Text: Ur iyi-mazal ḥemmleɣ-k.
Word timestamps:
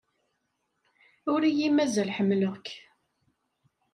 Ur 1.31 1.41
iyi-mazal 1.49 2.09
ḥemmleɣ-k. 2.15 2.67